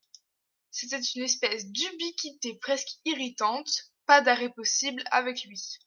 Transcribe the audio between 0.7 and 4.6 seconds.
C'était une espèce d'ubiquité presque irritante; pas d'arrêt